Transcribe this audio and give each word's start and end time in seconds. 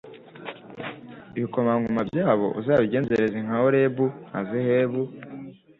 Ibikomangoma 1.37 2.01
byabo 2.09 2.45
uzabigenzereze 2.59 3.37
nka 3.45 3.57
Orebu 3.67 4.05
na 4.31 4.39
Zehebu 4.49 5.03